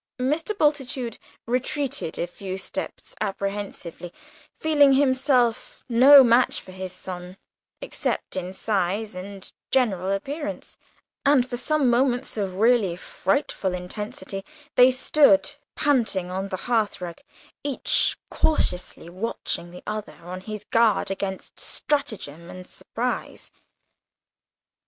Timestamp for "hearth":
16.65-16.99